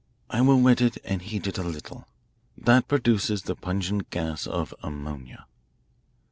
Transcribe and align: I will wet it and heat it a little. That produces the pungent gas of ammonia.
I 0.31 0.41
will 0.41 0.59
wet 0.59 0.81
it 0.81 0.97
and 1.03 1.21
heat 1.21 1.45
it 1.45 1.59
a 1.59 1.63
little. 1.63 2.07
That 2.57 2.87
produces 2.87 3.43
the 3.43 3.55
pungent 3.55 4.09
gas 4.09 4.47
of 4.47 4.73
ammonia. 4.81 5.45